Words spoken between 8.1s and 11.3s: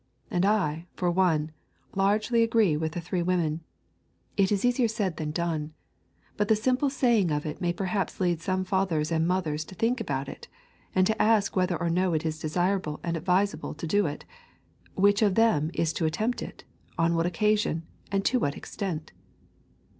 lead some fathers and mothers to think about it, and to